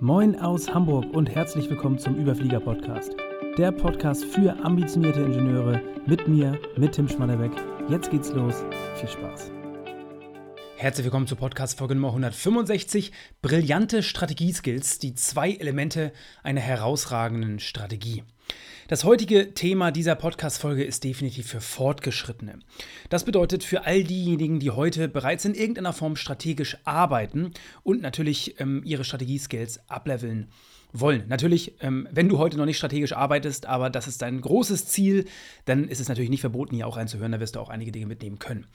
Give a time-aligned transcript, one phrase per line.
[0.00, 3.16] Moin aus Hamburg und herzlich willkommen zum Überflieger Podcast.
[3.56, 7.52] Der Podcast für ambitionierte Ingenieure mit mir, mit Tim Schmannerbeck.
[7.88, 8.62] Jetzt geht's los.
[8.96, 9.50] Viel Spaß.
[10.76, 13.10] Herzlich willkommen zur Podcast-Folge Nummer 165.
[13.40, 18.22] Brillante Strategieskills, die zwei Elemente einer herausragenden Strategie.
[18.88, 22.60] Das heutige Thema dieser Podcast-Folge ist definitiv für Fortgeschrittene.
[23.08, 27.50] Das bedeutet für all diejenigen, die heute bereits in irgendeiner Form strategisch arbeiten
[27.82, 30.48] und natürlich ähm, ihre Strategieskills ableveln
[31.00, 31.24] wollen.
[31.28, 35.24] Natürlich, ähm, wenn du heute noch nicht strategisch arbeitest, aber das ist dein großes Ziel,
[35.64, 37.32] dann ist es natürlich nicht verboten, hier auch reinzuhören.
[37.32, 38.66] Da wirst du auch einige Dinge mitnehmen können.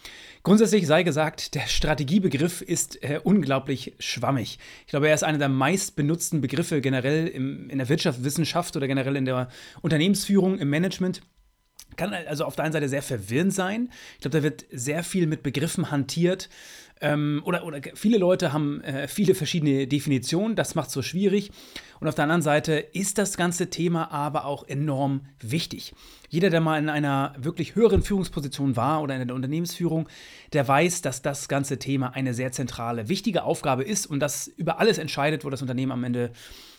[0.44, 4.60] Grundsätzlich sei gesagt, der Strategiebegriff ist äh, unglaublich schwammig.
[4.82, 8.88] Ich glaube, er ist einer der meist benutzten Begriffe generell im, in der Wirtschaftswissenschaft oder
[8.88, 9.50] generell in der
[9.82, 11.22] Unternehmensführung, im Management
[11.98, 13.90] kann also auf der einen Seite sehr verwirrend sein.
[14.16, 16.50] Ich glaube, da wird sehr viel mit Begriffen hantiert.
[17.02, 21.52] Ähm, oder, oder viele Leute haben äh, viele verschiedene Definitionen, das macht es so schwierig.
[22.00, 25.94] Und auf der anderen Seite ist das ganze Thema aber auch enorm wichtig.
[26.30, 30.08] Jeder, der mal in einer wirklich höheren Führungsposition war oder in der Unternehmensführung,
[30.54, 34.80] der weiß, dass das ganze Thema eine sehr zentrale, wichtige Aufgabe ist und das über
[34.80, 36.32] alles entscheidet, wo das Unternehmen am Ende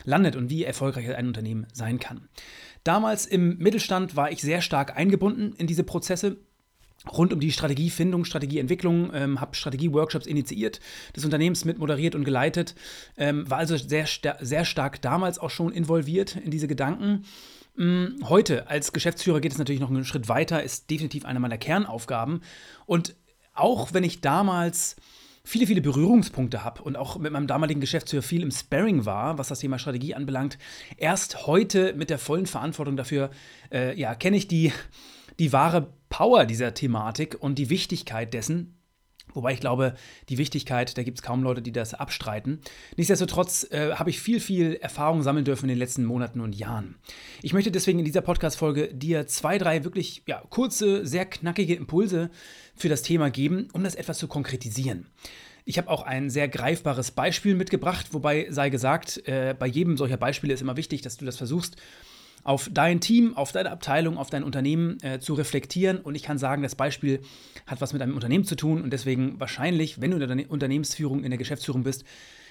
[0.05, 2.29] landet und wie erfolgreich ein Unternehmen sein kann.
[2.85, 6.39] Damals im Mittelstand war ich sehr stark eingebunden in diese Prozesse
[7.11, 10.81] rund um die Strategiefindung, Strategieentwicklung, ähm, habe Strategieworkshops initiiert,
[11.17, 12.75] des Unternehmens mit moderiert und geleitet,
[13.17, 14.07] ähm, war also sehr,
[14.41, 17.25] sehr stark damals auch schon involviert in diese Gedanken.
[17.79, 21.59] Ähm, heute als Geschäftsführer geht es natürlich noch einen Schritt weiter, ist definitiv eine meiner
[21.59, 22.43] Kernaufgaben.
[22.87, 23.17] Und
[23.55, 24.97] auch wenn ich damals
[25.45, 29.49] viele, viele Berührungspunkte habe und auch mit meinem damaligen Geschäftsführer viel im Sparring war, was
[29.49, 30.59] das Thema Strategie anbelangt.
[30.97, 33.31] Erst heute mit der vollen Verantwortung dafür,
[33.73, 34.73] äh, ja, kenne ich die,
[35.39, 38.82] die wahre Power dieser Thematik und die Wichtigkeit dessen,
[39.35, 39.95] Wobei ich glaube,
[40.29, 42.61] die Wichtigkeit, da gibt es kaum Leute, die das abstreiten.
[42.97, 46.97] Nichtsdestotrotz äh, habe ich viel, viel Erfahrung sammeln dürfen in den letzten Monaten und Jahren.
[47.43, 52.31] Ich möchte deswegen in dieser Podcast-Folge dir zwei, drei wirklich ja, kurze, sehr knackige Impulse
[52.75, 55.07] für das Thema geben, um das etwas zu konkretisieren.
[55.65, 60.17] Ich habe auch ein sehr greifbares Beispiel mitgebracht, wobei sei gesagt, äh, bei jedem solcher
[60.17, 61.77] Beispiele ist immer wichtig, dass du das versuchst,
[62.45, 65.99] auf dein Team, auf deine Abteilung, auf dein Unternehmen äh, zu reflektieren.
[65.99, 67.21] Und ich kann sagen, das Beispiel
[67.67, 71.25] hat was mit einem Unternehmen zu tun und deswegen wahrscheinlich, wenn du in der Unternehmensführung,
[71.25, 72.05] in der Geschäftsführung bist,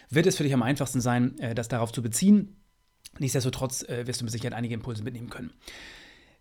[0.10, 2.58] wird es für dich am einfachsten sein, äh, das darauf zu beziehen.
[3.20, 5.52] Nichtsdestotrotz äh, wirst du mit Sicherheit einige Impulse mitnehmen können.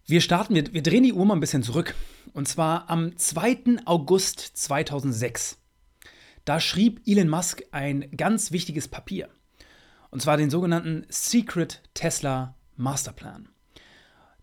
[0.07, 1.95] Wir starten, wir, wir drehen die Uhr mal ein bisschen zurück.
[2.33, 3.85] Und zwar am 2.
[3.85, 5.59] August 2006.
[6.45, 9.29] Da schrieb Elon Musk ein ganz wichtiges Papier.
[10.11, 13.49] Und zwar den sogenannten Secret Tesla Masterplan.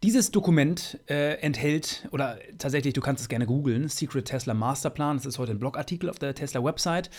[0.04, 5.26] Dieses Dokument äh, enthält, oder tatsächlich, du kannst es gerne googeln, Secret Tesla Masterplan, das
[5.26, 7.10] ist heute ein Blogartikel auf der Tesla-Website.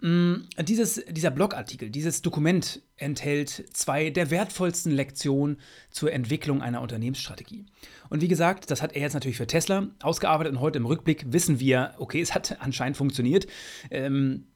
[0.00, 5.60] Mm, dieses, dieser Blogartikel, dieses Dokument enthält zwei der wertvollsten Lektionen
[5.90, 7.66] zur Entwicklung einer Unternehmensstrategie.
[8.08, 11.32] Und wie gesagt, das hat er jetzt natürlich für Tesla ausgearbeitet und heute im Rückblick
[11.32, 13.46] wissen wir, okay, es hat anscheinend funktioniert.
[13.90, 14.46] Ähm,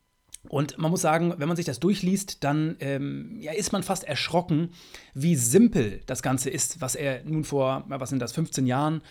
[0.48, 4.04] und man muss sagen, wenn man sich das durchliest, dann ähm, ja, ist man fast
[4.04, 4.70] erschrocken,
[5.14, 9.02] wie simpel das Ganze ist, was er nun vor, was sind das, 15 Jahren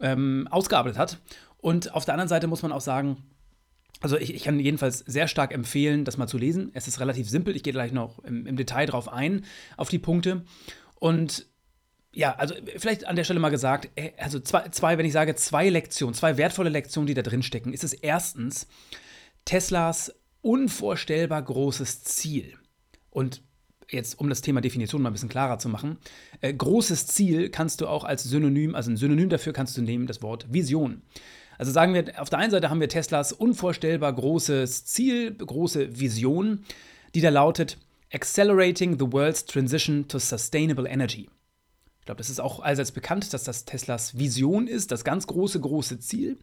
[0.00, 1.18] ähm, ausgearbeitet hat.
[1.58, 3.18] Und auf der anderen Seite muss man auch sagen,
[4.00, 6.70] also ich, ich, kann jedenfalls sehr stark empfehlen, das mal zu lesen.
[6.72, 7.54] Es ist relativ simpel.
[7.54, 9.44] Ich gehe gleich noch im, im Detail drauf ein,
[9.76, 10.44] auf die Punkte.
[10.98, 11.46] Und
[12.12, 15.34] ja, also vielleicht an der Stelle mal gesagt, äh, also zwei, zwei, wenn ich sage
[15.34, 18.66] zwei Lektionen, zwei wertvolle Lektionen, die da drin stecken, ist es erstens
[19.44, 22.54] Teslas unvorstellbar großes Ziel.
[23.10, 23.42] Und
[23.88, 25.98] jetzt, um das Thema Definition mal ein bisschen klarer zu machen,
[26.40, 30.06] äh, großes Ziel kannst du auch als Synonym, also ein Synonym dafür kannst du nehmen,
[30.06, 31.02] das Wort Vision.
[31.58, 36.64] Also sagen wir, auf der einen Seite haben wir Teslas unvorstellbar großes Ziel, große Vision,
[37.14, 37.76] die da lautet
[38.12, 41.28] Accelerating the World's Transition to Sustainable Energy.
[41.98, 45.60] Ich glaube, das ist auch allseits bekannt, dass das Teslas Vision ist, das ganz große,
[45.60, 46.38] große Ziel.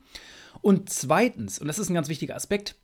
[0.61, 2.75] Und zweitens, und das ist ein ganz wichtiger Aspekt,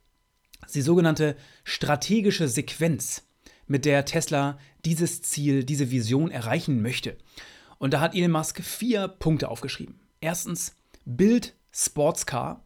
[0.72, 3.22] die sogenannte strategische Sequenz,
[3.66, 7.16] mit der Tesla dieses Ziel, diese Vision erreichen möchte.
[7.78, 9.98] Und da hat Elon Musk vier Punkte aufgeschrieben.
[10.20, 10.74] Erstens,
[11.04, 12.64] build Sports Car.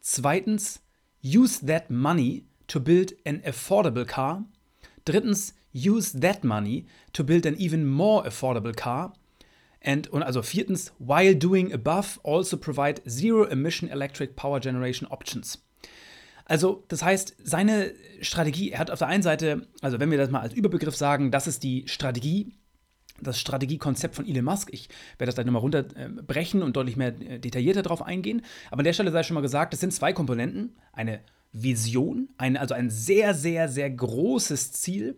[0.00, 0.80] Zweitens,
[1.22, 4.44] use that money to build an affordable car.
[5.04, 9.14] Drittens, use that money to build an even more affordable car.
[9.82, 15.58] And, und also viertens, while doing above, also provide zero emission electric power generation options.
[16.50, 17.92] Also, das heißt, seine
[18.22, 21.30] Strategie, er hat auf der einen Seite, also wenn wir das mal als Überbegriff sagen,
[21.30, 22.54] das ist die Strategie,
[23.20, 24.68] das Strategiekonzept von Elon Musk.
[24.72, 28.42] Ich werde das gleich nochmal runterbrechen und deutlich mehr äh, detaillierter darauf eingehen.
[28.72, 30.74] Aber an der Stelle sei schon mal gesagt, es sind zwei Komponenten.
[30.92, 31.20] Eine
[31.52, 35.14] Vision, ein, also ein sehr, sehr, sehr großes Ziel.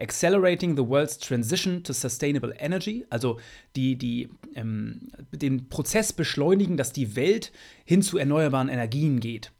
[0.00, 3.38] Accelerating the World's Transition to Sustainable Energy, also
[3.76, 7.52] die, die, ähm, den Prozess beschleunigen, dass die Welt
[7.84, 9.52] hin zu erneuerbaren Energien geht.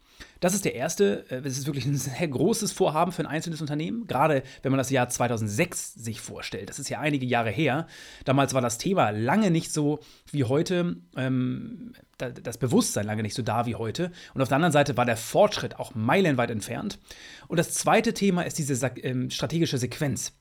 [0.43, 1.25] Das ist der erste.
[1.31, 4.09] Es äh, ist wirklich ein sehr großes Vorhaben für ein einzelnes Unternehmen.
[4.09, 6.69] Gerade wenn man das Jahr 2006 sich vorstellt.
[6.69, 7.87] Das ist ja einige Jahre her.
[8.25, 10.01] Damals war das Thema lange nicht so
[10.33, 10.97] wie heute.
[11.17, 14.11] Ähm, das Bewusstsein lange nicht so da wie heute.
[14.35, 16.99] Und auf der anderen Seite war der Fortschritt auch meilenweit entfernt.
[17.47, 20.33] Und das zweite Thema ist diese ähm, strategische Sequenz.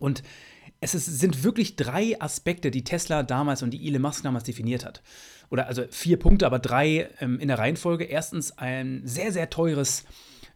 [0.00, 0.24] Und
[0.80, 4.84] es ist, sind wirklich drei Aspekte, die Tesla damals und die Elon Musk damals definiert
[4.84, 5.00] hat
[5.50, 8.04] oder also vier Punkte, aber drei ähm, in der Reihenfolge.
[8.04, 10.04] Erstens ein sehr, sehr teures,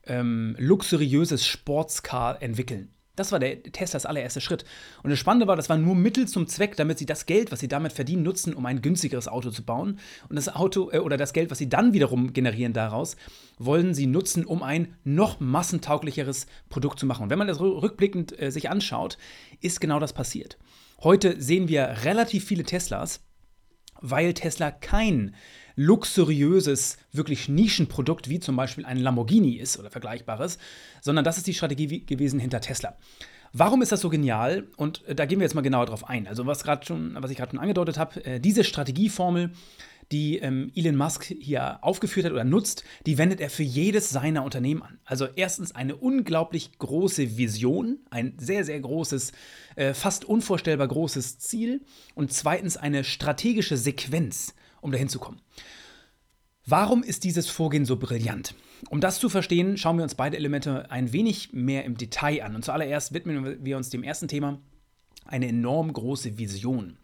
[0.07, 2.93] ähm, luxuriöses Sportscar entwickeln.
[3.15, 4.65] Das war der Teslas allererste Schritt.
[5.03, 7.61] Und das Spannende war, das war nur Mittel zum Zweck, damit sie das Geld, was
[7.61, 9.99] sie damit verdienen, nutzen, um ein günstigeres Auto zu bauen.
[10.31, 13.17] Und das Auto äh, oder das Geld, was sie dann wiederum generieren daraus,
[13.59, 17.25] wollen sie nutzen, um ein noch massentauglicheres Produkt zu machen.
[17.25, 19.19] Und wenn man das rückblickend äh, sich anschaut,
[19.61, 20.57] ist genau das passiert.
[21.03, 23.21] Heute sehen wir relativ viele Teslas,
[24.03, 25.35] weil Tesla kein
[25.75, 30.59] luxuriöses, wirklich Nischenprodukt wie zum Beispiel ein Lamborghini ist oder vergleichbares,
[31.01, 32.97] sondern das ist die Strategie gewesen hinter Tesla.
[33.55, 34.65] Warum ist das so genial?
[34.77, 36.27] Und äh, da gehen wir jetzt mal genauer drauf ein.
[36.27, 39.53] Also was, schon, was ich gerade schon angedeutet habe, äh, diese Strategieformel
[40.13, 44.45] die ähm, Elon Musk hier aufgeführt hat oder nutzt, die wendet er für jedes seiner
[44.45, 45.01] Unternehmen an.
[45.05, 49.33] Also erstens eine unglaublich große Vision, ein sehr, sehr großes,
[49.77, 51.81] äh, fast unvorstellbar großes Ziel
[52.15, 55.41] und zweitens eine strategische Sequenz, um dahin zu kommen.
[56.65, 58.55] Warum ist dieses Vorgehen so brillant?
[58.89, 62.55] Um das zu verstehen, schauen wir uns beide Elemente ein wenig mehr im Detail an.
[62.55, 64.61] Und zuallererst widmen wir uns dem ersten Thema,
[65.25, 66.99] eine enorm große Vision.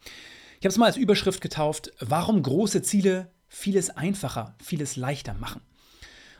[0.60, 5.60] Ich habe es mal als Überschrift getauft, warum große Ziele vieles einfacher, vieles leichter machen.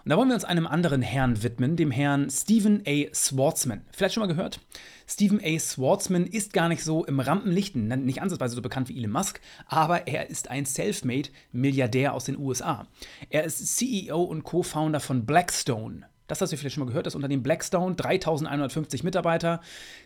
[0.03, 3.15] Und da wollen wir uns einem anderen Herrn widmen, dem Herrn Stephen A.
[3.15, 3.83] Swartzman.
[3.93, 4.59] Vielleicht schon mal gehört?
[5.07, 5.57] Stephen A.
[5.57, 10.09] Swartzman ist gar nicht so im Rampenlicht, nicht ansatzweise so bekannt wie Elon Musk, aber
[10.09, 12.89] er ist ein Selfmade-Milliardär aus den USA.
[13.31, 16.07] Er ist CEO und Co-Founder von Blackstone.
[16.29, 19.61] Das hast du vielleicht schon mal gehört, das Unternehmen Blackstone, 3150 Mitarbeiter,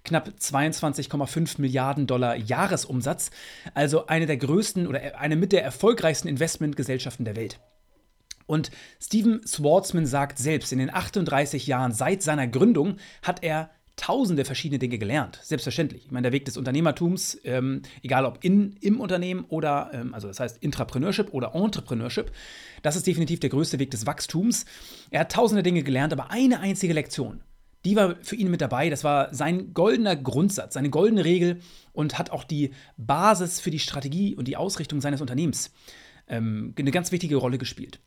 [0.05, 3.31] knapp 22,5 Milliarden Dollar Jahresumsatz,
[3.75, 7.59] also eine der größten oder eine mit der erfolgreichsten Investmentgesellschaften der Welt.
[8.47, 8.71] Und
[9.01, 13.71] Steven Swartzman sagt selbst, in den 38 Jahren seit seiner Gründung hat er
[14.03, 15.39] tausende verschiedene Dinge gelernt.
[15.45, 16.07] Selbstverständlich.
[16.07, 20.27] Ich meine, der Weg des Unternehmertums, ähm, egal ob in, im Unternehmen oder, ähm, also
[20.27, 22.33] das heißt Intrapreneurship oder Entrepreneurship,
[22.83, 24.65] das ist definitiv der größte Weg des Wachstums.
[25.11, 27.43] Er hat tausende Dinge gelernt, aber eine einzige Lektion,
[27.85, 28.91] die war für ihn mit dabei.
[28.91, 31.61] Das war sein goldener Grundsatz, seine goldene Regel
[31.93, 35.71] und hat auch die Basis für die Strategie und die Ausrichtung seines Unternehmens
[36.27, 38.01] ähm, eine ganz wichtige Rolle gespielt.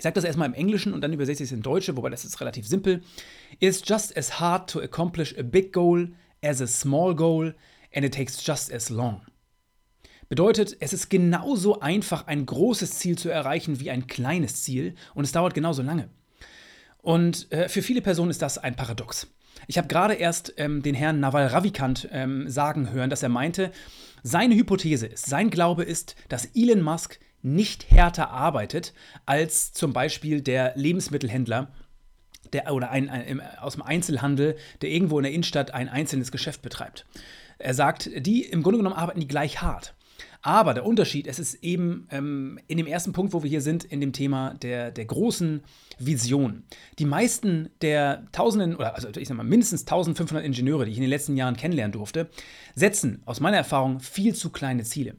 [0.00, 2.24] Ich sage das erstmal im Englischen und dann übersetze ich es in Deutsche, wobei das
[2.24, 3.02] ist relativ simpel.
[3.58, 6.08] It's just as hard to accomplish a big goal
[6.42, 7.54] as a small goal
[7.94, 9.20] and it takes just as long.
[10.30, 15.24] Bedeutet, es ist genauso einfach, ein großes Ziel zu erreichen wie ein kleines Ziel und
[15.24, 16.08] es dauert genauso lange.
[17.02, 19.26] Und äh, für viele Personen ist das ein Paradox.
[19.66, 23.70] Ich habe gerade erst ähm, den Herrn Naval Ravikant ähm, sagen hören, dass er meinte,
[24.22, 28.92] seine Hypothese ist, sein Glaube ist, dass Elon Musk nicht härter arbeitet
[29.26, 31.68] als zum Beispiel der Lebensmittelhändler
[32.52, 36.62] der, oder ein, ein, aus dem Einzelhandel, der irgendwo in der Innenstadt ein einzelnes Geschäft
[36.62, 37.06] betreibt.
[37.58, 39.94] Er sagt, die im Grunde genommen arbeiten die gleich hart.
[40.42, 43.84] Aber der Unterschied, es ist eben ähm, in dem ersten Punkt, wo wir hier sind,
[43.84, 45.62] in dem Thema der, der großen
[45.98, 46.64] Vision.
[46.98, 51.02] Die meisten der Tausenden, oder also ich sag mal mindestens 1500 Ingenieure, die ich in
[51.02, 52.30] den letzten Jahren kennenlernen durfte,
[52.74, 55.14] setzen aus meiner Erfahrung viel zu kleine Ziele.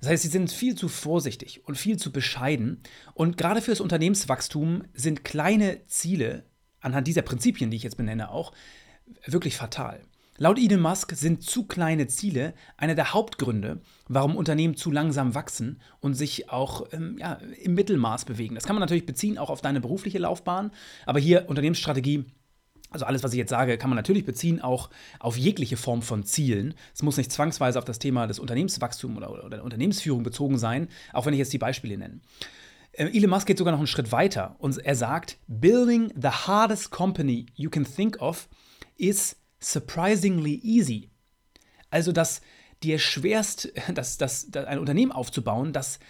[0.00, 2.82] Das heißt, sie sind viel zu vorsichtig und viel zu bescheiden.
[3.14, 6.44] Und gerade für das Unternehmenswachstum sind kleine Ziele,
[6.80, 8.52] anhand dieser Prinzipien, die ich jetzt benenne, auch
[9.26, 10.00] wirklich fatal.
[10.42, 15.82] Laut Elon Musk sind zu kleine Ziele einer der Hauptgründe, warum Unternehmen zu langsam wachsen
[16.00, 18.54] und sich auch ähm, ja, im Mittelmaß bewegen.
[18.54, 20.70] Das kann man natürlich beziehen auch auf deine berufliche Laufbahn,
[21.04, 22.24] aber hier Unternehmensstrategie
[22.90, 26.24] also alles, was ich jetzt sage, kann man natürlich beziehen auch auf jegliche Form von
[26.24, 26.74] Zielen.
[26.94, 30.88] Es muss nicht zwangsweise auf das Thema des Unternehmenswachstums oder, oder der Unternehmensführung bezogen sein,
[31.12, 32.20] auch wenn ich jetzt die Beispiele nenne.
[32.92, 36.90] Äh, Elon Musk geht sogar noch einen Schritt weiter und er sagt, Building the hardest
[36.90, 38.48] company you can think of
[38.96, 41.10] is surprisingly easy.
[41.90, 42.40] Also das
[42.82, 46.00] dir schwerst, das, das, das, ein Unternehmen aufzubauen, das,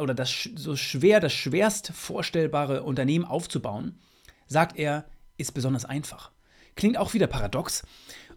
[0.00, 3.98] oder das so schwer, das schwerst vorstellbare Unternehmen aufzubauen,
[4.46, 5.04] sagt er,
[5.42, 6.30] ist besonders einfach.
[6.74, 7.82] Klingt auch wieder paradox.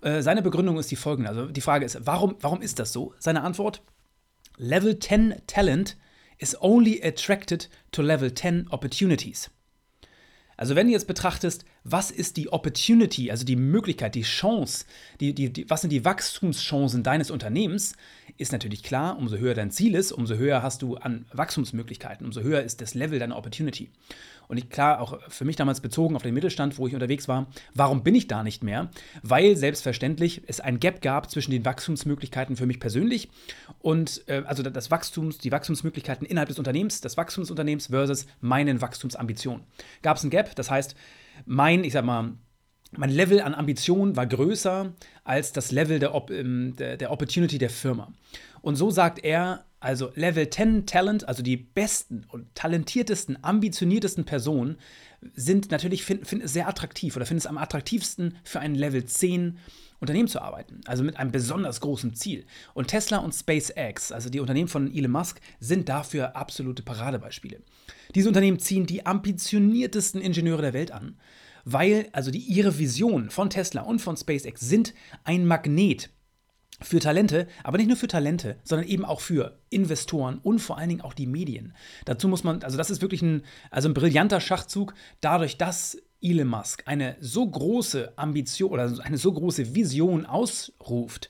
[0.02, 1.30] Äh, seine Begründung ist die folgende.
[1.30, 3.14] Also die Frage ist, warum, warum ist das so?
[3.20, 3.82] Seine Antwort,
[4.58, 5.98] Level 10 Talent
[6.38, 9.50] is only attracted to Level 10 Opportunities.
[10.58, 14.86] Also wenn du jetzt betrachtest, was ist die Opportunity, also die Möglichkeit, die Chance,
[15.20, 17.96] die, die, die, was sind die Wachstumschancen deines Unternehmens,
[18.38, 22.42] ist natürlich klar, umso höher dein Ziel ist, umso höher hast du an Wachstumsmöglichkeiten, umso
[22.42, 23.92] höher ist das Level deiner Opportunity.
[24.48, 27.48] Und ich, klar, auch für mich damals bezogen auf den Mittelstand, wo ich unterwegs war,
[27.74, 28.90] warum bin ich da nicht mehr?
[29.22, 33.30] Weil selbstverständlich es ein Gap gab zwischen den Wachstumsmöglichkeiten für mich persönlich
[33.80, 39.64] und äh, also das Wachstums, die Wachstumsmöglichkeiten innerhalb des Unternehmens, des Wachstumsunternehmens versus meinen Wachstumsambitionen.
[40.02, 40.96] Gab es ein Gap, das heißt,
[41.46, 42.34] mein, ich sag mal,
[42.98, 47.70] mein Level an Ambition war größer als das Level der, ähm, der, der Opportunity der
[47.70, 48.14] Firma.
[48.62, 54.78] Und so sagt er, also Level 10 Talent, also die besten und talentiertesten, ambitioniertesten Personen,
[55.34, 59.06] sind natürlich, finden find es sehr attraktiv oder finden es am attraktivsten für ein Level
[59.06, 59.58] 10
[60.00, 62.46] Unternehmen zu arbeiten, also mit einem besonders großen Ziel.
[62.74, 67.62] Und Tesla und SpaceX, also die Unternehmen von Elon Musk, sind dafür absolute Paradebeispiele.
[68.16, 71.18] Diese Unternehmen ziehen die ambitioniertesten Ingenieure der Welt an,
[71.66, 74.94] weil also die, ihre Visionen von Tesla und von SpaceX sind
[75.26, 76.10] ein Magnet
[76.82, 80.90] für Talente, aber nicht nur für Talente, sondern eben auch für Investoren und vor allen
[80.90, 81.74] Dingen auch die Medien.
[82.06, 86.48] Dazu muss man, also das ist wirklich ein, also ein brillanter Schachzug, dadurch, dass Elon
[86.48, 91.30] Musk eine so große Ambition oder eine so große Vision ausruft,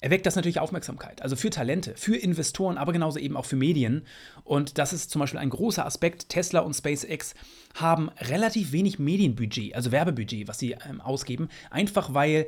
[0.00, 1.22] erweckt das natürlich Aufmerksamkeit.
[1.22, 4.06] Also für Talente, für Investoren, aber genauso eben auch für Medien.
[4.44, 6.28] Und das ist zum Beispiel ein großer Aspekt.
[6.28, 7.34] Tesla und SpaceX
[7.74, 12.46] haben relativ wenig Medienbudget, also Werbebudget, was sie ähm, ausgeben, einfach weil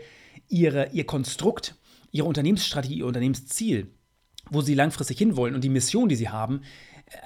[0.49, 1.75] ihre, ihr Konstrukt
[2.11, 3.89] ihre Unternehmensstrategie, ihr Unternehmensziel,
[4.51, 6.63] wo sie langfristig hinwollen und die Mission, die sie haben,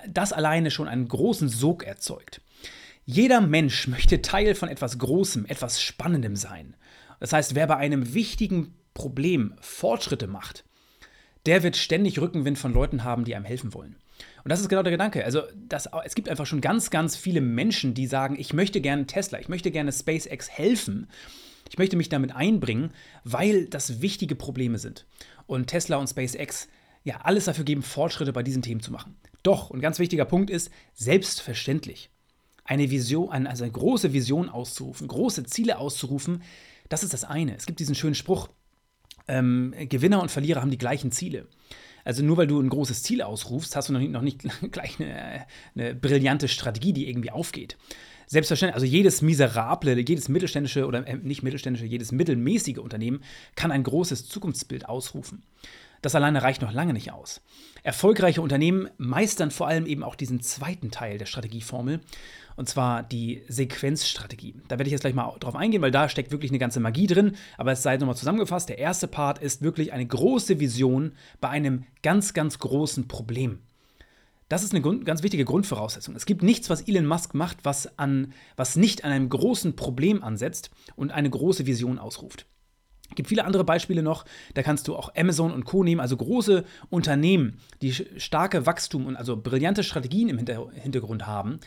[0.08, 2.40] das alleine schon einen großen Sog erzeugt.
[3.04, 6.76] Jeder Mensch möchte Teil von etwas Großem, etwas Spannendem sein.
[7.20, 10.64] Das heißt, wer bei einem wichtigen Problem Fortschritte macht,
[11.46, 13.96] der wird ständig Rückenwind von Leuten haben, die einem helfen wollen.
[14.44, 15.24] Und das ist genau der Gedanke.
[15.24, 19.06] Also, das, es gibt einfach schon ganz, ganz viele Menschen, die sagen, ich möchte gerne
[19.06, 21.08] Tesla, ich möchte gerne SpaceX helfen.
[21.68, 22.92] Ich möchte mich damit einbringen,
[23.24, 25.06] weil das wichtige Probleme sind.
[25.46, 26.68] Und Tesla und SpaceX
[27.04, 29.16] ja alles dafür geben, Fortschritte bei diesen Themen zu machen.
[29.42, 32.10] Doch, und ganz wichtiger Punkt ist, selbstverständlich,
[32.64, 36.42] eine Vision, also eine große Vision auszurufen, große Ziele auszurufen,
[36.88, 37.56] das ist das eine.
[37.56, 38.50] Es gibt diesen schönen Spruch,
[39.28, 41.46] ähm, Gewinner und Verlierer haben die gleichen Ziele.
[42.04, 45.00] Also nur weil du ein großes Ziel ausrufst, hast du noch nicht, noch nicht gleich
[45.00, 47.76] eine, eine brillante Strategie, die irgendwie aufgeht.
[48.26, 53.22] Selbstverständlich, also jedes miserable, jedes mittelständische oder äh, nicht mittelständische, jedes mittelmäßige Unternehmen
[53.56, 55.42] kann ein großes Zukunftsbild ausrufen.
[56.00, 57.40] Das alleine reicht noch lange nicht aus.
[57.84, 62.00] Erfolgreiche Unternehmen meistern vor allem eben auch diesen zweiten Teil der Strategieformel,
[62.56, 64.54] und zwar die Sequenzstrategie.
[64.68, 67.06] Da werde ich jetzt gleich mal drauf eingehen, weil da steckt wirklich eine ganze Magie
[67.06, 67.36] drin.
[67.56, 71.84] Aber es sei nochmal zusammengefasst: der erste Part ist wirklich eine große Vision bei einem
[72.02, 73.60] ganz, ganz großen Problem.
[74.48, 76.14] Das ist eine Grund, ganz wichtige Grundvoraussetzung.
[76.14, 80.22] Es gibt nichts, was Elon Musk macht, was, an, was nicht an einem großen Problem
[80.22, 82.44] ansetzt und eine große Vision ausruft.
[83.12, 84.24] Es gibt viele andere Beispiele noch.
[84.54, 85.84] Da kannst du auch Amazon und Co.
[85.84, 91.60] nehmen, also große Unternehmen, die starke Wachstum und also brillante Strategien im Hintergrund haben.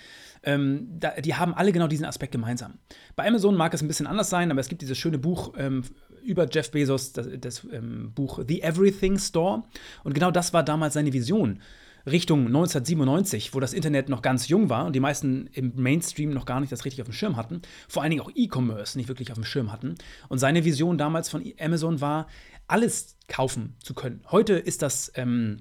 [0.45, 2.75] Ähm, da, die haben alle genau diesen Aspekt gemeinsam.
[3.15, 5.83] Bei Amazon mag es ein bisschen anders sein, aber es gibt dieses schöne Buch ähm,
[6.23, 9.63] über Jeff Bezos, das, das ähm, Buch The Everything Store.
[10.03, 11.59] Und genau das war damals seine Vision.
[12.07, 16.45] Richtung 1997, wo das Internet noch ganz jung war und die meisten im Mainstream noch
[16.45, 19.31] gar nicht das richtig auf dem Schirm hatten, vor allen Dingen auch E-Commerce nicht wirklich
[19.31, 19.95] auf dem Schirm hatten.
[20.29, 22.27] Und seine Vision damals von Amazon war,
[22.67, 24.21] alles kaufen zu können.
[24.29, 25.57] Heute ist das ähm,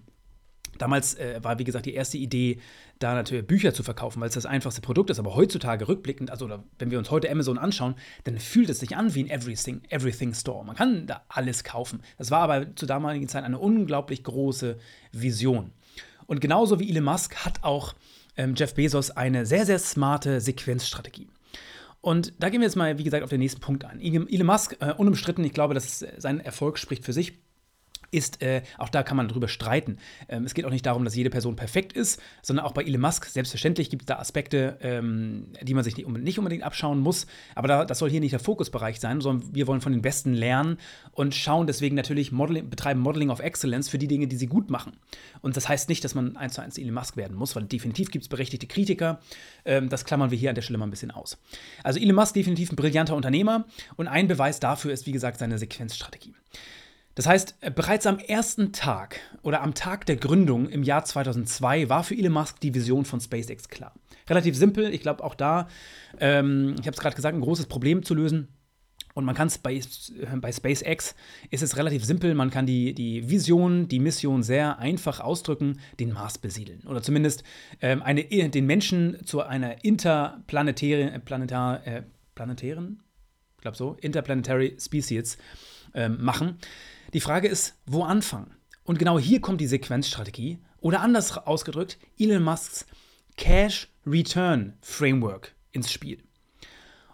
[0.78, 2.58] Damals äh, war, wie gesagt, die erste Idee,
[2.98, 5.18] da natürlich Bücher zu verkaufen, weil es das einfachste Produkt ist.
[5.18, 9.14] Aber heutzutage rückblickend, also wenn wir uns heute Amazon anschauen, dann fühlt es sich an
[9.14, 10.64] wie ein Everything, Everything Store.
[10.64, 12.00] Man kann da alles kaufen.
[12.18, 14.78] Das war aber zur damaligen Zeit eine unglaublich große
[15.12, 15.72] Vision.
[16.26, 17.94] Und genauso wie Elon Musk hat auch
[18.36, 21.28] ähm, Jeff Bezos eine sehr, sehr smarte Sequenzstrategie.
[22.00, 24.00] Und da gehen wir jetzt mal, wie gesagt, auf den nächsten Punkt ein.
[24.00, 27.43] Elon Musk, äh, unumstritten, ich glaube, dass sein Erfolg spricht für sich
[28.14, 29.98] ist, äh, auch da kann man drüber streiten.
[30.28, 33.00] Ähm, es geht auch nicht darum, dass jede Person perfekt ist, sondern auch bei Elon
[33.00, 37.26] Musk, selbstverständlich gibt es da Aspekte, ähm, die man sich nicht, nicht, unbedingt abschauen muss.
[37.54, 40.32] Aber da, das soll hier nicht der Fokusbereich sein, sondern wir wollen von den Besten
[40.32, 40.78] lernen
[41.12, 44.70] und schauen deswegen natürlich, Modeling, betreiben Modeling of Excellence für die Dinge, die sie gut
[44.70, 44.92] machen.
[45.42, 48.10] Und das heißt nicht, dass man eins zu eins Elon Musk werden muss, weil definitiv
[48.10, 49.20] gibt es berechtigte Kritiker.
[49.64, 51.38] Ähm, das klammern wir hier an der Stelle mal ein bisschen aus.
[51.82, 53.64] Also Elon Musk definitiv ein brillanter Unternehmer
[53.96, 56.34] und ein Beweis dafür ist, wie gesagt, seine Sequenzstrategie.
[57.14, 61.88] Das heißt, äh, bereits am ersten Tag oder am Tag der Gründung im Jahr 2002
[61.88, 63.94] war für Elon Musk die Vision von SpaceX klar.
[64.28, 65.68] Relativ simpel, ich glaube auch da,
[66.18, 68.48] ähm, ich habe es gerade gesagt, ein großes Problem zu lösen.
[69.14, 69.82] Und man kann es bei, äh,
[70.40, 71.14] bei SpaceX,
[71.50, 76.12] ist es relativ simpel, man kann die, die Vision, die Mission sehr einfach ausdrücken, den
[76.12, 76.82] Mars besiedeln.
[76.84, 77.44] Oder zumindest
[77.80, 82.02] ähm, eine, den Menschen zu einer interplanetären, planetar, äh,
[82.34, 83.02] interplanetären,
[83.56, 85.38] ich glaube so, Interplanetary Species
[85.94, 86.58] ähm, machen.
[87.14, 88.56] Die Frage ist, wo anfangen?
[88.82, 92.86] Und genau hier kommt die Sequenzstrategie oder anders ausgedrückt, Elon Musks
[93.36, 96.18] Cash Return Framework ins Spiel.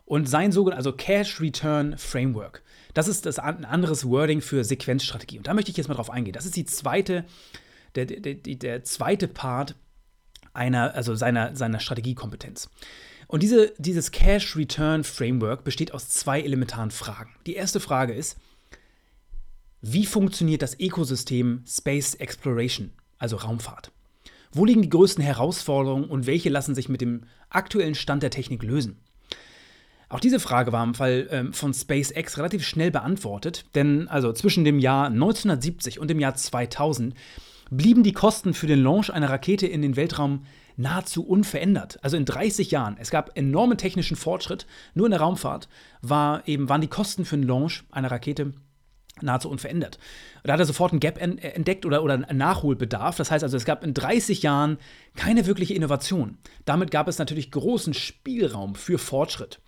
[0.07, 2.63] Und sein sogenanntes, also Cash Return Framework,
[2.95, 5.37] das ist das ein anderes Wording für Sequenzstrategie.
[5.37, 6.33] Und da möchte ich jetzt mal drauf eingehen.
[6.33, 7.27] Das ist die zweite,
[7.95, 9.75] der, der, der, zweite Part
[10.55, 12.71] einer, also seiner, seiner Strategiekompetenz.
[13.29, 17.35] Und diese, dieses Cash Return Framework besteht aus zwei elementaren Fragen.
[17.47, 18.39] Die erste Frage ist,
[19.83, 23.93] wie funktioniert das Ökosystem Space Exploration, also Raumfahrt?
[24.53, 28.63] Wo liegen die größten Herausforderungen und welche lassen sich mit dem aktuellen Stand der Technik
[28.63, 28.99] lösen?
[30.11, 34.65] Auch diese Frage war im Fall ähm, von SpaceX relativ schnell beantwortet, denn also zwischen
[34.65, 37.15] dem Jahr 1970 und dem Jahr 2000
[37.71, 40.45] blieben die Kosten für den Launch einer Rakete in den Weltraum
[40.77, 41.99] nahezu unverändert.
[42.03, 42.97] Also in 30 Jahren.
[42.99, 44.67] Es gab enormen technischen Fortschritt.
[44.95, 45.69] Nur in der Raumfahrt
[46.03, 48.53] war eben, waren die Kosten für den Launch einer Rakete
[49.23, 49.99] nahezu unverändert.
[50.45, 53.17] Da hat er sofort einen Gap entdeckt oder, oder einen Nachholbedarf.
[53.17, 54.79] Das heißt also, es gab in 30 Jahren
[55.17, 56.39] keine wirkliche Innovation.
[56.65, 59.61] Damit gab es natürlich großen Spielraum für Fortschritt.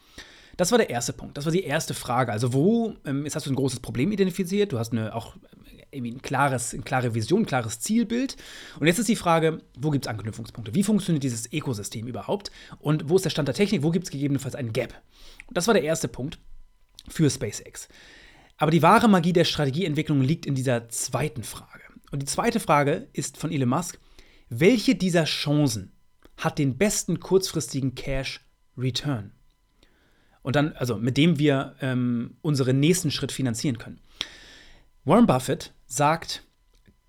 [0.57, 1.37] Das war der erste Punkt.
[1.39, 2.33] Das war die erste Frage.
[2.33, 5.37] Also, wo, ähm, jetzt hast du ein großes Problem identifiziert, du hast eine, auch
[5.93, 8.37] irgendwie ein klares, eine klare Vision, ein klares Zielbild.
[8.81, 10.75] Und jetzt ist die Frage, wo gibt es Anknüpfungspunkte?
[10.75, 12.51] Wie funktioniert dieses Ökosystem überhaupt?
[12.79, 13.83] Und wo ist der Stand der Technik?
[13.83, 14.95] Wo gibt es gegebenenfalls einen Gap?
[15.47, 16.39] Und das war der erste Punkt
[17.09, 17.89] für SpaceX.
[18.63, 21.83] Aber die wahre Magie der Strategieentwicklung liegt in dieser zweiten Frage.
[22.13, 23.99] Und die zweite Frage ist von Elon Musk,
[24.51, 25.91] welche dieser Chancen
[26.37, 28.41] hat den besten kurzfristigen Cash
[28.79, 29.33] Return?
[30.43, 34.01] Und dann, also mit dem wir ähm, unseren nächsten Schritt finanzieren können.
[35.05, 36.45] Warren Buffett sagt,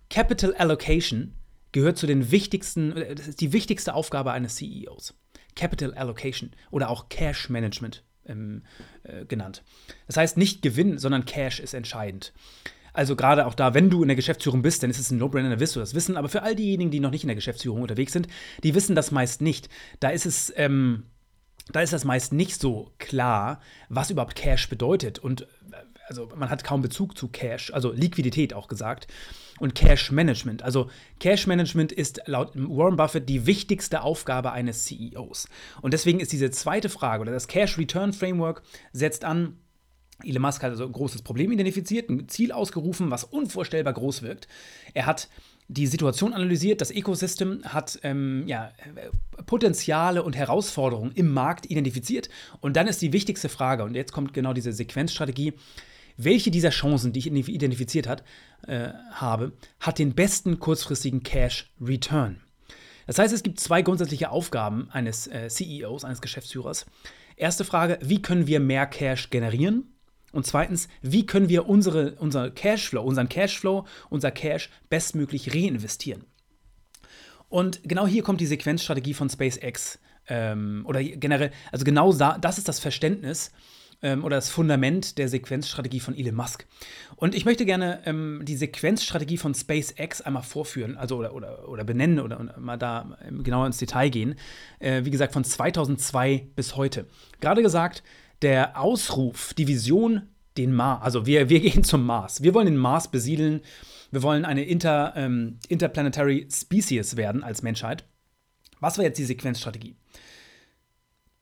[0.09, 1.35] Capital Allocation
[1.71, 5.13] gehört zu den wichtigsten, äh, das ist die wichtigste Aufgabe eines CEOs.
[5.55, 8.63] Capital Allocation oder auch Cash Management ähm,
[9.03, 9.63] äh, genannt.
[10.07, 12.33] Das heißt, nicht Gewinn, sondern Cash ist entscheidend.
[12.93, 15.49] Also gerade auch da, wenn du in der Geschäftsführung bist, dann ist es ein No-Brainer,
[15.49, 16.15] dann wirst du das wissen.
[16.15, 18.27] Aber für all diejenigen, die noch nicht in der Geschäftsführung unterwegs sind,
[18.63, 19.67] die wissen das meist nicht.
[19.99, 21.07] Da ist es, ähm,
[21.71, 25.17] da ist das meist nicht so klar, was überhaupt Cash bedeutet.
[25.17, 25.45] Und äh,
[26.07, 29.07] also man hat kaum Bezug zu Cash, also Liquidität auch gesagt
[29.59, 30.63] und Cash Management.
[30.63, 30.89] Also
[31.19, 35.47] Cash Management ist laut Warren Buffett die wichtigste Aufgabe eines CEOs.
[35.81, 39.57] Und deswegen ist diese zweite Frage oder das Cash Return Framework setzt an,
[40.23, 44.47] Elon Musk hat also ein großes Problem identifiziert, ein Ziel ausgerufen, was unvorstellbar groß wirkt.
[44.93, 45.27] Er hat
[45.67, 48.71] die Situation analysiert, das Ecosystem hat ähm, ja,
[49.45, 52.29] Potenziale und Herausforderungen im Markt identifiziert.
[52.61, 55.53] Und dann ist die wichtigste Frage, und jetzt kommt genau diese Sequenzstrategie,
[56.17, 58.23] welche dieser Chancen, die ich identifiziert hat,
[58.67, 62.41] äh, habe, hat den besten kurzfristigen Cash Return.
[63.07, 66.85] Das heißt, es gibt zwei grundsätzliche Aufgaben eines äh, CEOs, eines Geschäftsführers.
[67.35, 69.93] Erste Frage, wie können wir mehr Cash generieren?
[70.31, 76.25] Und zweitens, wie können wir unsere, unser Cashflow, unseren Cashflow, unser Cash bestmöglich reinvestieren?
[77.49, 82.67] Und genau hier kommt die Sequenzstrategie von SpaceX ähm, oder generell, also genau das ist
[82.67, 83.51] das Verständnis
[84.03, 86.67] ähm, oder das Fundament der Sequenzstrategie von Elon Musk.
[87.15, 91.83] Und ich möchte gerne ähm, die Sequenzstrategie von SpaceX einmal vorführen, also oder, oder, oder
[91.83, 94.35] benennen oder, mal da genauer ins Detail gehen.
[94.79, 97.07] Äh, wie gesagt, von 2002 bis heute.
[97.39, 98.03] Gerade gesagt,
[98.41, 100.23] der Ausruf, die Vision,
[100.57, 102.43] den Mars, also wir, wir gehen zum Mars.
[102.43, 103.61] Wir wollen den Mars besiedeln.
[104.11, 108.03] Wir wollen eine Inter, ähm, Interplanetary Species werden als Menschheit.
[108.79, 109.95] Was war jetzt die Sequenzstrategie?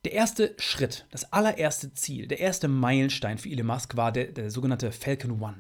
[0.04, 4.50] Der erste Schritt, das allererste Ziel, der erste Meilenstein für Elon Musk war der, der
[4.50, 5.58] sogenannte Falcon 1.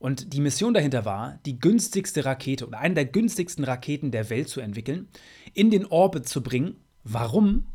[0.00, 4.48] Und die Mission dahinter war, die günstigste Rakete oder eine der günstigsten Raketen der Welt
[4.48, 5.06] zu entwickeln,
[5.54, 6.78] in den Orbit zu bringen.
[7.04, 7.66] Warum?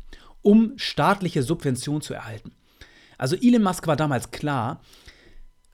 [0.42, 2.52] Um staatliche Subventionen zu erhalten.
[3.16, 4.82] Also Elon Musk war damals klar,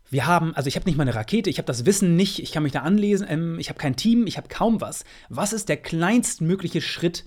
[0.09, 2.53] wir haben, also ich habe nicht mal eine Rakete, ich habe das Wissen nicht, ich
[2.53, 5.05] kann mich da anlesen, ähm, ich habe kein Team, ich habe kaum was.
[5.31, 7.25] Was ist der kleinstmögliche Schritt,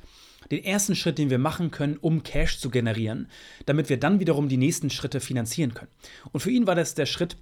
[0.51, 3.27] den ersten Schritt, den wir machen können, um Cash zu generieren,
[3.65, 5.91] damit wir dann wiederum die nächsten Schritte finanzieren können.
[6.31, 7.37] Und für ihn war das der Schritt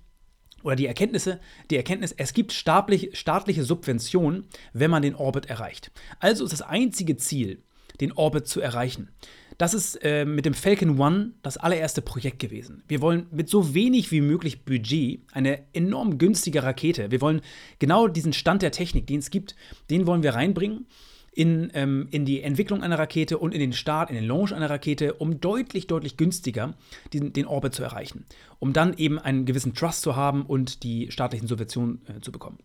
[0.63, 1.39] oder die Erkenntnisse,
[1.69, 5.91] die Erkenntnis, es gibt staatlich, staatliche Subventionen, wenn man den Orbit erreicht.
[6.19, 7.61] Also ist das einzige Ziel,
[7.99, 9.09] den Orbit zu erreichen.
[9.57, 12.83] Das ist äh, mit dem Falcon One das allererste Projekt gewesen.
[12.87, 17.11] Wir wollen mit so wenig wie möglich Budget eine enorm günstige Rakete.
[17.11, 17.41] Wir wollen
[17.77, 19.55] genau diesen Stand der Technik, den es gibt,
[19.91, 20.87] den wollen wir reinbringen
[21.35, 24.69] in, ähm, in die Entwicklung einer Rakete und in den Start, in den Launch einer
[24.69, 26.73] Rakete, um deutlich, deutlich günstiger
[27.11, 28.25] diesen, den Orbit zu erreichen.
[28.59, 32.59] Um dann eben einen gewissen Trust zu haben und die staatlichen Subventionen äh, zu bekommen.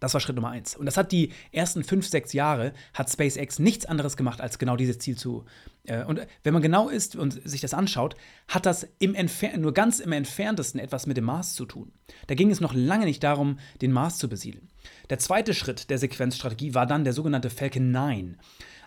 [0.00, 0.76] Das war Schritt Nummer eins.
[0.76, 4.76] Und das hat die ersten fünf, sechs Jahre, hat SpaceX nichts anderes gemacht, als genau
[4.76, 5.44] dieses Ziel zu.
[5.84, 8.16] Äh, und wenn man genau ist und sich das anschaut,
[8.48, 9.14] hat das im
[9.58, 11.92] nur ganz im entferntesten etwas mit dem Mars zu tun.
[12.26, 14.68] Da ging es noch lange nicht darum, den Mars zu besiedeln.
[15.10, 18.38] Der zweite Schritt der Sequenzstrategie war dann der sogenannte Falcon 9.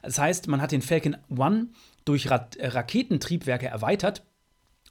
[0.02, 1.68] Das heißt, man hat den Falcon 1
[2.06, 4.26] durch Ra Raketentriebwerke erweitert,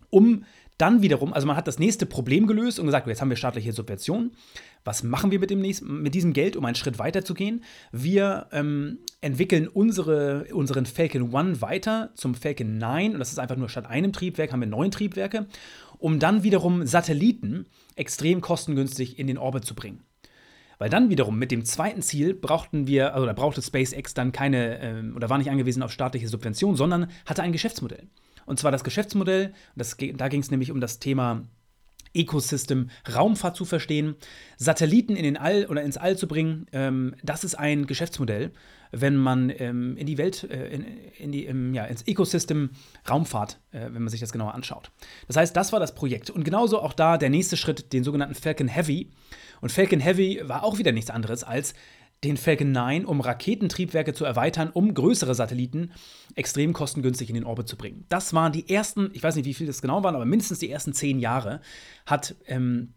[0.08, 0.44] um
[0.82, 3.72] dann wiederum, also man hat das nächste Problem gelöst und gesagt, jetzt haben wir staatliche
[3.72, 4.32] Subventionen.
[4.84, 7.62] Was machen wir mit, dem nächsten, mit diesem Geld, um einen Schritt weiter zu gehen?
[7.92, 13.54] Wir ähm, entwickeln unsere, unseren Falcon 1 weiter zum Falcon 9 und das ist einfach
[13.54, 15.46] nur statt einem Triebwerk haben wir neun Triebwerke,
[15.98, 20.02] um dann wiederum Satelliten extrem kostengünstig in den Orbit zu bringen.
[20.78, 24.80] Weil dann wiederum mit dem zweiten Ziel brauchten wir, also da brauchte SpaceX dann keine
[24.80, 28.08] äh, oder war nicht angewiesen auf staatliche Subventionen, sondern hatte ein Geschäftsmodell.
[28.46, 31.42] Und zwar das Geschäftsmodell, das, da ging es nämlich um das Thema
[32.14, 34.16] Ecosystem Raumfahrt zu verstehen,
[34.56, 38.52] Satelliten in den All oder ins All zu bringen, ähm, das ist ein Geschäftsmodell,
[38.90, 40.84] wenn man ähm, in die Welt, äh, in,
[41.18, 42.70] in die, im, ja, ins Ecosystem
[43.08, 44.90] Raumfahrt, äh, wenn man sich das genauer anschaut.
[45.26, 46.28] Das heißt, das war das Projekt.
[46.28, 49.10] Und genauso auch da der nächste Schritt, den sogenannten Falcon Heavy.
[49.62, 51.72] Und Falcon Heavy war auch wieder nichts anderes als
[52.24, 55.92] den Falcon 9, um Raketentriebwerke zu erweitern, um größere Satelliten
[56.34, 58.04] extrem kostengünstig in den Orbit zu bringen.
[58.08, 60.70] Das waren die ersten, ich weiß nicht, wie viel das genau waren, aber mindestens die
[60.70, 61.60] ersten zehn Jahre
[62.06, 62.94] hat, ähm,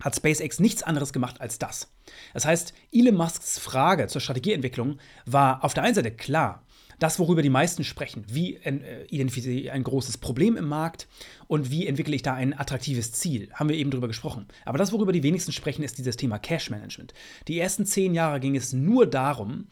[0.00, 1.94] hat SpaceX nichts anderes gemacht als das.
[2.32, 6.63] Das heißt, Elon Musks Frage zur Strategieentwicklung war auf der einen Seite klar,
[7.04, 8.24] das, worüber die meisten sprechen.
[8.28, 11.06] Wie äh, identifiziere ich ein großes Problem im Markt
[11.46, 13.50] und wie entwickle ich da ein attraktives Ziel?
[13.52, 14.46] Haben wir eben drüber gesprochen.
[14.64, 17.12] Aber das, worüber die wenigsten sprechen, ist dieses Thema Cash Management.
[17.46, 19.66] Die ersten zehn Jahre ging es nur darum,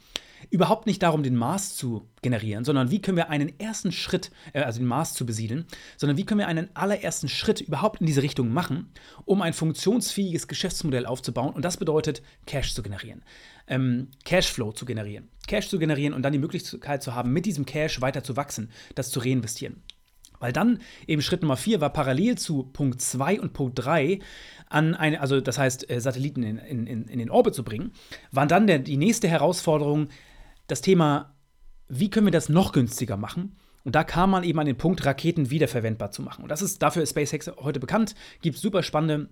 [0.50, 4.60] überhaupt nicht darum, den Mars zu generieren, sondern wie können wir einen ersten Schritt, äh,
[4.60, 8.22] also den Mars zu besiedeln, sondern wie können wir einen allerersten Schritt überhaupt in diese
[8.22, 8.92] Richtung machen,
[9.24, 11.54] um ein funktionsfähiges Geschäftsmodell aufzubauen.
[11.54, 13.22] Und das bedeutet, Cash zu generieren,
[13.66, 15.28] ähm, Cashflow zu generieren.
[15.46, 18.70] Cash zu generieren und dann die Möglichkeit zu haben, mit diesem Cash weiter zu wachsen,
[18.94, 19.82] das zu reinvestieren.
[20.42, 24.18] Weil dann eben Schritt Nummer 4 war parallel zu Punkt 2 und Punkt 3
[24.68, 27.92] an eine, also das heißt, äh, Satelliten in, in, in den Orbit zu bringen,
[28.32, 30.08] war dann der, die nächste Herausforderung,
[30.66, 31.34] das Thema,
[31.88, 33.56] wie können wir das noch günstiger machen?
[33.84, 36.42] Und da kam man eben an den Punkt, Raketen wiederverwendbar zu machen.
[36.42, 38.14] Und das ist, dafür ist SpaceX heute bekannt.
[38.40, 39.28] Gibt super spannende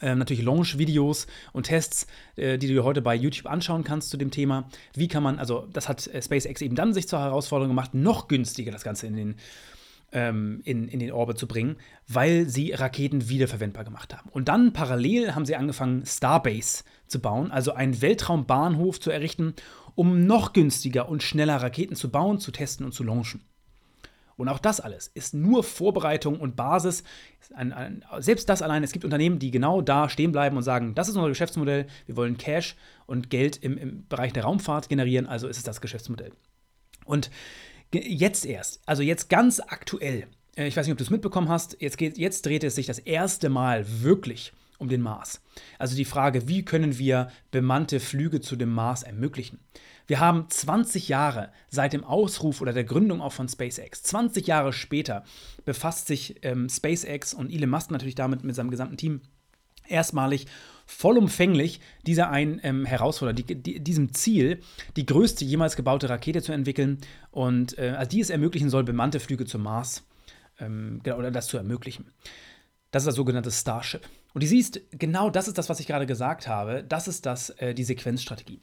[0.00, 4.16] äh, natürlich Launch-Videos und Tests, äh, die du dir heute bei YouTube anschauen kannst zu
[4.16, 4.68] dem Thema.
[4.94, 8.28] Wie kann man, also das hat äh, SpaceX eben dann sich zur Herausforderung gemacht, noch
[8.28, 9.36] günstiger das Ganze in den,
[10.12, 11.76] ähm, in, in den Orbit zu bringen,
[12.08, 14.28] weil sie Raketen wiederverwendbar gemacht haben.
[14.30, 19.54] Und dann parallel haben sie angefangen, Starbase zu bauen, also einen Weltraumbahnhof zu errichten,
[19.96, 23.40] um noch günstiger und schneller Raketen zu bauen, zu testen und zu launchen.
[24.36, 27.02] Und auch das alles ist nur Vorbereitung und Basis.
[27.54, 30.94] Ein, ein, selbst das allein, es gibt Unternehmen, die genau da stehen bleiben und sagen,
[30.94, 35.26] das ist unser Geschäftsmodell, wir wollen Cash und Geld im, im Bereich der Raumfahrt generieren,
[35.26, 36.32] also ist es das Geschäftsmodell.
[37.06, 37.30] Und
[37.92, 41.80] jetzt erst, also jetzt ganz aktuell, äh, ich weiß nicht, ob du es mitbekommen hast,
[41.80, 45.42] jetzt, geht, jetzt dreht es sich das erste Mal wirklich um den Mars.
[45.78, 49.58] Also die Frage, wie können wir bemannte Flüge zu dem Mars ermöglichen?
[50.06, 54.02] Wir haben 20 Jahre seit dem Ausruf oder der Gründung auch von SpaceX.
[54.04, 55.24] 20 Jahre später
[55.64, 59.20] befasst sich ähm, SpaceX und Elon Musk natürlich damit mit seinem gesamten Team
[59.88, 60.46] erstmalig
[60.86, 64.60] vollumfänglich dieser ein ähm, Herausforderung, die, die, diesem Ziel,
[64.96, 66.98] die größte jemals gebaute Rakete zu entwickeln
[67.32, 70.04] und äh, also die es ermöglichen soll, bemannte Flüge zum Mars
[70.60, 72.06] ähm, genau, oder das zu ermöglichen.
[72.92, 74.08] Das ist das sogenannte Starship.
[74.36, 76.84] Und du siehst, genau das ist das, was ich gerade gesagt habe.
[76.86, 78.60] Das ist das, äh, die Sequenzstrategie.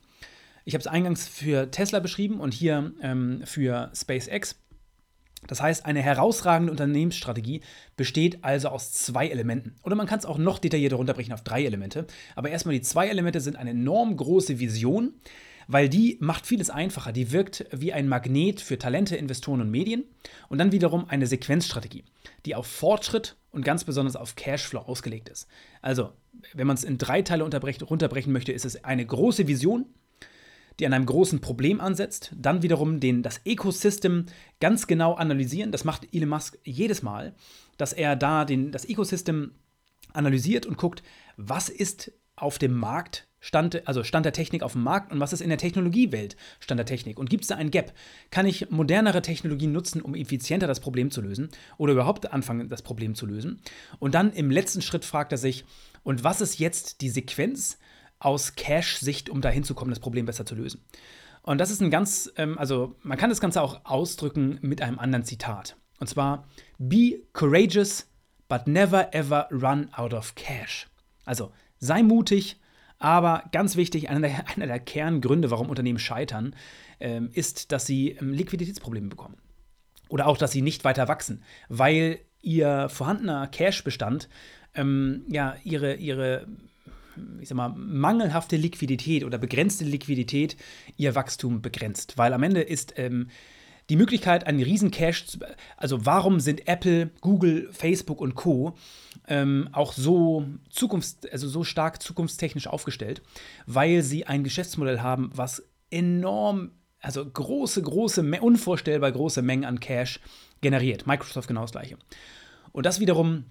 [0.66, 4.62] Ich habe es eingangs für Tesla beschrieben und hier ähm, für SpaceX.
[5.48, 7.62] Das heißt, eine herausragende Unternehmensstrategie
[7.98, 9.74] besteht also aus zwei Elementen.
[9.82, 12.06] Oder man kann es auch noch detaillierter runterbrechen auf drei Elemente.
[12.36, 15.16] Aber erstmal die zwei Elemente sind eine enorm große Vision,
[15.68, 17.12] weil die macht vieles einfacher.
[17.12, 20.04] Die wirkt wie ein Magnet für Talente, Investoren und Medien.
[20.50, 22.04] Und dann wiederum eine Sequenzstrategie,
[22.46, 25.48] die auf Fortschritt und ganz besonders auf Cashflow ausgelegt ist.
[25.82, 26.12] Also,
[26.54, 29.86] wenn man es in drei Teile runterbrechen möchte, ist es eine große Vision,
[30.80, 34.26] die an einem großen Problem ansetzt, dann wiederum den, das Ecosystem
[34.60, 35.72] ganz genau analysieren.
[35.72, 37.36] Das macht Elon Musk jedes Mal,
[37.78, 39.52] dass er da den, das Ecosystem
[40.13, 41.04] analysiert und guckt,
[41.38, 45.34] was ist auf dem Markt Stand, also Stand der Technik auf dem Markt und was
[45.34, 47.19] ist in der Technologiewelt Stand der Technik?
[47.19, 47.91] Und gibt es da ein Gap?
[48.32, 52.82] Kann ich modernere Technologien nutzen, um effizienter das Problem zu lösen oder überhaupt anfangen, das
[52.82, 53.62] Problem zu lösen?
[53.99, 55.65] Und dann im letzten Schritt fragt er sich,
[56.03, 57.77] und was ist jetzt die Sequenz,
[58.19, 60.82] aus Cache-Sicht, um dahin zu kommen, das Problem besser zu lösen.
[61.41, 64.97] Und das ist ein ganz, ähm, also man kann das Ganze auch ausdrücken mit einem
[64.97, 65.75] anderen Zitat.
[65.99, 68.08] Und zwar, be courageous,
[68.47, 70.88] but never ever run out of cash.
[71.25, 72.62] Also sei mutig,
[73.04, 76.56] Aber ganz wichtig, einer der, einer der Kerngründe, warum Unternehmen scheitern,
[77.02, 79.36] ähm, ist, dass sie ähm, Liquiditätsprobleme bekommen.
[80.08, 84.30] Oder auch, dass sie nicht weiter wachsen, weil ihr vorhandener Cash-Bestand
[84.74, 86.48] ähm, ja, ihre, ihre
[87.42, 90.56] ich sag mal, mangelhafte Liquidität oder begrenzte Liquidität
[90.96, 92.18] ihr Wachstum begrenzt.
[92.18, 93.28] Weil am Ende ist ähm,
[93.89, 95.39] die Möglichkeit, einen riesen Cash, zu,
[95.78, 98.76] also warum sind Apple, Google, Facebook und Co.
[99.28, 103.22] Ähm, auch so zukunfts-, also so stark zukunftstechnisch aufgestellt,
[103.65, 110.19] weil sie ein Geschäftsmodell haben, was enorm, also große, große, unvorstellbar große Mengen an Cash
[110.62, 111.08] generiert.
[111.08, 111.98] Microsoft genau das gleiche.
[112.72, 113.46] Und das wiederum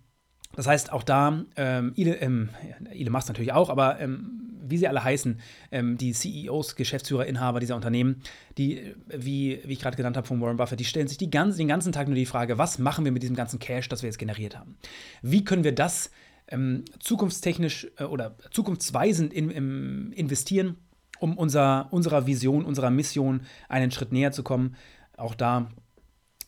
[0.54, 2.50] das heißt, auch da, ähm, Ile, ähm,
[2.90, 5.38] Elon Musk natürlich auch, aber ähm, wie sie alle heißen,
[5.70, 8.22] ähm, die CEOs, Geschäftsführer, Inhaber dieser Unternehmen,
[8.58, 11.58] die, wie, wie ich gerade genannt habe von Warren Buffett, die stellen sich die ganzen,
[11.58, 14.08] den ganzen Tag nur die Frage, was machen wir mit diesem ganzen Cash, das wir
[14.08, 14.76] jetzt generiert haben?
[15.22, 16.10] Wie können wir das
[16.48, 20.76] ähm, zukunftstechnisch äh, oder zukunftsweisend in, in, investieren,
[21.20, 24.74] um unser, unserer Vision, unserer Mission einen Schritt näher zu kommen?
[25.16, 25.70] Auch da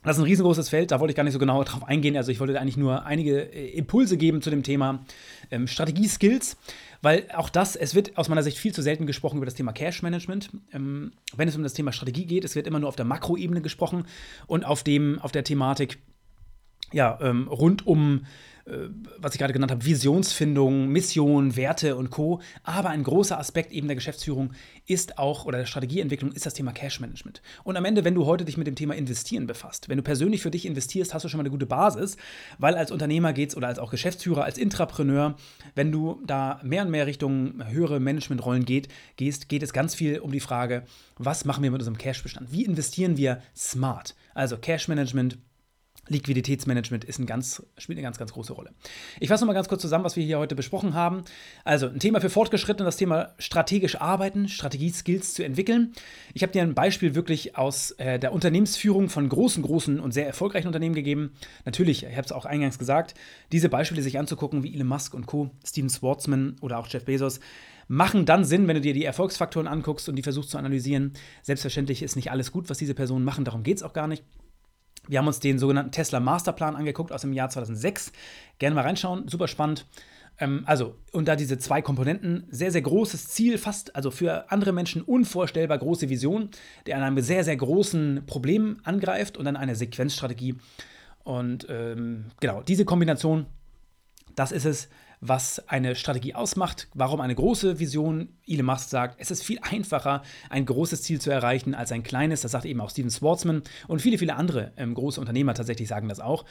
[0.05, 2.17] das ist ein riesengroßes Feld, da wollte ich gar nicht so genau drauf eingehen.
[2.17, 5.05] Also ich wollte eigentlich nur einige äh, Impulse geben zu dem Thema
[5.51, 6.57] ähm, Strategie-Skills,
[7.03, 9.73] weil auch das, es wird aus meiner Sicht viel zu selten gesprochen über das Thema
[9.73, 10.51] Cash-Management.
[10.73, 13.63] Ähm, wenn es um das Thema Strategie geht, es wird immer nur auf der Makroebene
[13.63, 14.05] gesprochen
[14.47, 15.99] und auf, dem, auf der Thematik
[16.93, 18.27] ja, ähm, rund um
[19.19, 22.41] was ich gerade genannt habe, Visionsfindung, Mission, Werte und Co.
[22.63, 24.53] Aber ein großer Aspekt eben der Geschäftsführung
[24.87, 27.43] ist auch, oder der Strategieentwicklung, ist das Thema Cash Management.
[27.63, 30.41] Und am Ende, wenn du heute dich mit dem Thema Investieren befasst, wenn du persönlich
[30.41, 32.17] für dich investierst, hast du schon mal eine gute Basis,
[32.59, 35.37] weil als Unternehmer geht es oder als auch Geschäftsführer, als Intrapreneur,
[35.75, 40.21] wenn du da mehr und mehr Richtung höhere Managementrollen geht, gehst, geht es ganz viel
[40.21, 40.85] um die Frage,
[41.19, 42.51] was machen wir mit unserem Cashbestand?
[42.51, 44.15] Wie investieren wir smart?
[44.33, 45.39] Also Cash Management,
[46.09, 48.71] Liquiditätsmanagement ist ein ganz, spielt eine ganz, ganz große Rolle.
[49.21, 51.25] Ich fasse nochmal ganz kurz zusammen, was wir hier heute besprochen haben.
[51.65, 55.93] Also ein Thema für Fortgeschrittene, das Thema strategisch arbeiten, Strategie-Skills zu entwickeln.
[56.35, 60.27] Ich habe dir ein Beispiel wirklich aus äh, der Unternehmensführung von großen, großen und sehr
[60.27, 61.33] erfolgreichen Unternehmen gegeben.
[61.65, 63.15] Natürlich, ich habe es auch eingangs gesagt,
[63.53, 67.41] diese Beispiele sich anzugucken, wie Elon Musk und Co., Steven Schwartzman oder auch Jeff Bezos,
[67.89, 71.13] machen dann Sinn, wenn du dir die Erfolgsfaktoren anguckst und die versuchst zu analysieren.
[71.43, 74.25] Selbstverständlich ist nicht alles gut, was diese Personen machen, darum geht es auch gar nicht.
[75.09, 78.13] Wir haben uns den sogenannten Tesla Masterplan angeguckt aus dem Jahr 2006.
[78.59, 79.87] Gerne mal reinschauen, super spannend.
[80.39, 84.73] Ähm, also, und da diese zwei Komponenten, sehr, sehr großes Ziel, fast, also für andere
[84.73, 86.51] Menschen unvorstellbar große Vision,
[86.87, 90.57] der an einem sehr, sehr großen Problem angreift und dann eine Sequenzstrategie.
[91.23, 93.47] Und ähm, genau, diese Kombination,
[94.35, 94.89] das ist es,
[95.21, 100.23] was eine Strategie ausmacht, warum eine große Vision, Elon Musk sagt, es ist viel einfacher,
[100.51, 102.43] ein großes Ziel zu erreichen als ein kleines.
[102.43, 106.09] Das sagt eben auch Steven Schwartzman und viele, viele andere ähm, große Unternehmer tatsächlich sagen
[106.09, 106.45] das auch,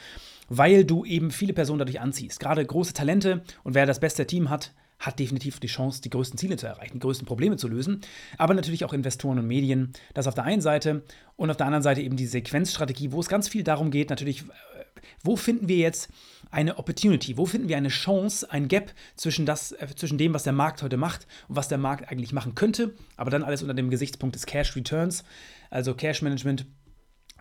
[0.48, 2.40] weil du eben viele Personen dadurch anziehst.
[2.40, 6.38] Gerade große Talente und wer das beste Team hat, hat definitiv die Chance, die größten
[6.38, 8.00] Ziele zu erreichen, die größten Probleme zu lösen.
[8.38, 9.92] Aber natürlich auch Investoren und Medien.
[10.14, 11.02] Das auf der einen Seite
[11.36, 14.42] und auf der anderen Seite eben die Sequenzstrategie, wo es ganz viel darum geht, natürlich,
[14.42, 14.83] äh,
[15.22, 16.08] wo finden wir jetzt
[16.50, 17.36] eine Opportunity?
[17.36, 20.82] Wo finden wir eine Chance, ein Gap zwischen, das, äh, zwischen dem, was der Markt
[20.82, 22.94] heute macht und was der Markt eigentlich machen könnte?
[23.16, 25.24] Aber dann alles unter dem Gesichtspunkt des Cash Returns,
[25.70, 26.66] also Cash Management.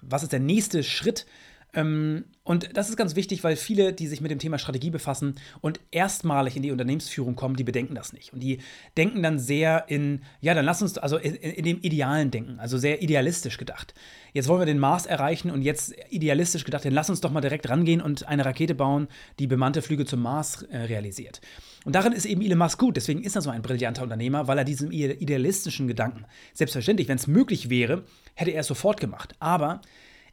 [0.02, 1.26] Was ist der nächste Schritt?
[1.74, 5.36] Ähm, und das ist ganz wichtig, weil viele, die sich mit dem Thema Strategie befassen
[5.62, 8.34] und erstmalig in die Unternehmensführung kommen, die bedenken das nicht.
[8.34, 8.60] Und die
[8.98, 12.78] denken dann sehr in, ja, dann lass uns, also in, in, dem idealen Denken, also
[12.78, 13.94] sehr idealistisch gedacht.
[14.34, 17.42] Jetzt wollen wir den Mars erreichen und jetzt idealistisch gedacht, dann lass uns doch mal
[17.42, 19.08] direkt rangehen und eine Rakete bauen,
[19.40, 21.40] die bemannte Flüge zum Mars äh, realisiert.
[21.86, 24.58] Und darin ist eben Elon Musk gut, deswegen ist er so ein brillanter Unternehmer, weil
[24.58, 28.04] er diesem idealistischen Gedanken, selbstverständlich, wenn es möglich wäre,
[28.36, 29.36] hätte er es sofort gemacht.
[29.40, 29.82] Aber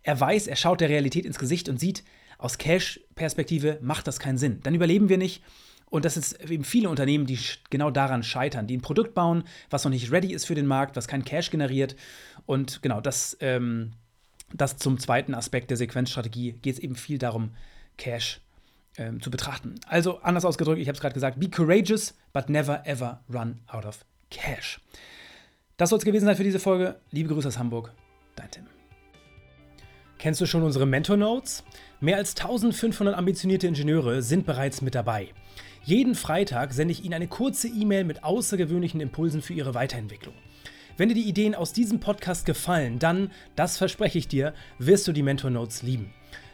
[0.03, 2.05] er weiß, er schaut der Realität ins Gesicht und sieht,
[2.39, 4.61] aus Cash-Perspektive macht das keinen Sinn.
[4.63, 5.43] Dann überleben wir nicht.
[5.91, 9.85] Und das ist eben viele Unternehmen, die genau daran scheitern, die ein Produkt bauen, was
[9.85, 11.97] noch nicht ready ist für den Markt, was keinen Cash generiert.
[12.47, 13.93] Und genau das, ähm,
[14.55, 17.51] das zum zweiten Aspekt der Sequenzstrategie geht es eben viel darum,
[17.97, 18.41] Cash
[18.97, 19.75] ähm, zu betrachten.
[19.87, 23.85] Also anders ausgedrückt, ich habe es gerade gesagt, be courageous, but never ever run out
[23.85, 24.81] of cash.
[25.77, 27.01] Das soll es gewesen sein für diese Folge.
[27.11, 27.93] Liebe Grüße aus Hamburg,
[28.37, 28.80] dein Tim.
[30.21, 31.65] Kennst du schon unsere Mentor Notes?
[31.99, 35.29] Mehr als 1500 ambitionierte Ingenieure sind bereits mit dabei.
[35.83, 40.35] Jeden Freitag sende ich Ihnen eine kurze E-Mail mit außergewöhnlichen Impulsen für Ihre Weiterentwicklung.
[40.99, 45.13] Wenn dir die Ideen aus diesem Podcast gefallen, dann, das verspreche ich dir, wirst du
[45.13, 46.13] die Mentor Notes lieben.